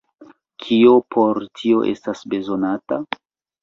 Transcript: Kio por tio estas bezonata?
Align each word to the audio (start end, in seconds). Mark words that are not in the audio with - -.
Kio 0.63 0.95
por 1.17 1.41
tio 1.61 1.87
estas 1.95 2.27
bezonata? 2.37 3.05